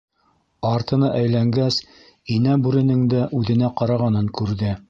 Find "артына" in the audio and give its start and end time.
0.69-1.09